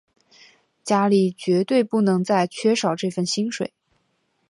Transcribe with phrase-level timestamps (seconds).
[0.83, 3.71] 家里绝对不能再缺少这份薪水